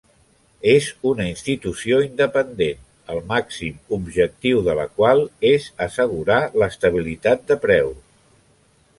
És 0.69 0.85
una 1.09 1.25
institució 1.31 1.97
independent 2.05 2.79
el 3.15 3.19
màxim 3.31 3.75
objectiu 3.97 4.63
de 4.69 4.75
la 4.79 4.85
qual 5.01 5.21
és 5.51 5.67
assegurar 5.87 6.39
l'estabilitat 6.63 7.45
de 7.53 7.59
preus. 7.67 8.01